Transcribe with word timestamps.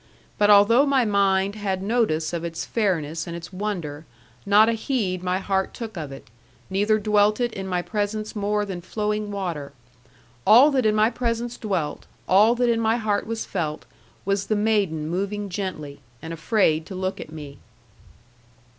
But 0.39 0.49
although 0.49 0.83
my 0.87 1.05
mind 1.05 1.53
had 1.53 1.83
notice 1.83 2.33
of 2.33 2.43
its 2.43 2.65
fairness 2.65 3.27
and 3.27 3.35
its 3.35 3.53
wonder, 3.53 4.07
not 4.47 4.67
a 4.67 4.71
heed 4.71 5.21
my 5.21 5.37
heart 5.37 5.75
took 5.75 5.95
of 5.95 6.11
it, 6.11 6.27
neither 6.71 6.97
dwelt 6.97 7.39
it 7.39 7.53
in 7.53 7.67
my 7.67 7.83
presence 7.83 8.35
more 8.35 8.65
than 8.65 8.81
flowing 8.81 9.29
water. 9.29 9.73
All 10.43 10.71
that 10.71 10.87
in 10.87 10.95
my 10.95 11.11
presence 11.11 11.55
dwelt, 11.55 12.07
all 12.27 12.55
that 12.55 12.67
in 12.67 12.79
my 12.79 12.97
heart 12.97 13.27
was 13.27 13.45
felt, 13.45 13.85
was 14.25 14.47
the 14.47 14.55
maiden 14.55 15.07
moving 15.07 15.49
gently, 15.49 15.99
and 16.19 16.33
afraid 16.33 16.87
to 16.87 16.95
look 16.95 17.21
at 17.21 17.31
me. 17.31 17.59